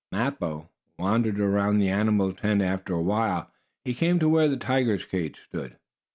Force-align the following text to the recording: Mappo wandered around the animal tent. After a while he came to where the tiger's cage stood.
Mappo 0.11 0.67
wandered 0.97 1.39
around 1.39 1.77
the 1.77 1.89
animal 1.89 2.33
tent. 2.33 2.63
After 2.63 2.95
a 2.95 3.01
while 3.03 3.51
he 3.85 3.93
came 3.93 4.17
to 4.17 4.29
where 4.29 4.47
the 4.47 4.57
tiger's 4.57 5.05
cage 5.05 5.41
stood. 5.49 5.77